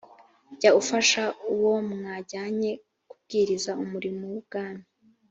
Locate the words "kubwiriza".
3.09-3.71